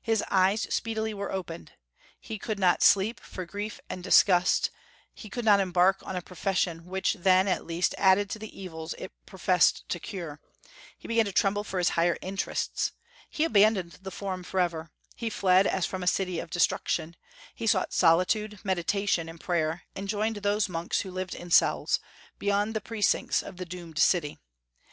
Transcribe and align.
His 0.00 0.22
eyes 0.30 0.72
speedily 0.72 1.12
were 1.14 1.32
opened. 1.32 1.72
He 2.20 2.38
could 2.38 2.60
not 2.60 2.80
sleep, 2.80 3.18
for 3.18 3.44
grief 3.44 3.80
and 3.90 4.04
disgust; 4.04 4.70
he 5.12 5.28
could 5.28 5.44
not 5.44 5.58
embark 5.58 6.00
on 6.06 6.14
a 6.14 6.22
profession 6.22 6.84
which 6.86 7.14
then, 7.14 7.48
at 7.48 7.66
least, 7.66 7.92
added 7.98 8.30
to 8.30 8.38
the 8.38 8.56
evils 8.56 8.94
it 8.98 9.10
professed 9.26 9.88
to 9.88 9.98
cure; 9.98 10.40
he 10.96 11.08
began 11.08 11.24
to 11.24 11.32
tremble 11.32 11.64
for 11.64 11.78
his 11.78 11.88
higher 11.98 12.16
interests; 12.22 12.92
he 13.28 13.42
abandoned 13.42 13.98
the 14.00 14.12
Forum 14.12 14.44
forever; 14.44 14.92
he 15.16 15.28
fled 15.28 15.66
as 15.66 15.84
from 15.86 16.04
a 16.04 16.06
city 16.06 16.38
of 16.38 16.50
destruction; 16.50 17.16
he 17.52 17.66
sought 17.66 17.92
solitude, 17.92 18.60
meditation, 18.62 19.28
and 19.28 19.40
prayer, 19.40 19.82
and 19.96 20.06
joined 20.06 20.36
those 20.36 20.68
monks 20.68 21.00
who 21.00 21.10
lived 21.10 21.34
in 21.34 21.50
cells, 21.50 21.98
beyond 22.38 22.74
the 22.74 22.80
precincts 22.80 23.42
of 23.42 23.56
the 23.56 23.66
doomed 23.66 23.98
city. 23.98 24.38